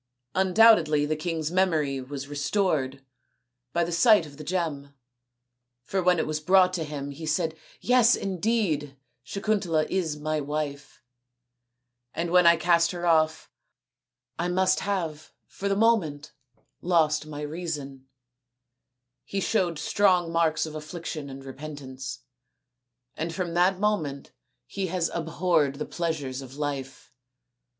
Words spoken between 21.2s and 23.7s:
and repentance, and from